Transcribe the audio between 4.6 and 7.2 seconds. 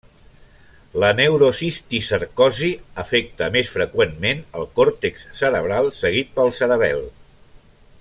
el còrtex cerebral seguit pel cerebel.